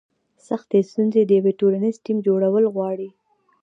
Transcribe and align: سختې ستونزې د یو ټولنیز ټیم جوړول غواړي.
سختې 0.47 0.79
ستونزې 0.89 1.21
د 1.25 1.31
یو 1.37 1.49
ټولنیز 1.59 1.95
ټیم 2.05 2.17
جوړول 2.27 2.65
غواړي. 2.75 3.09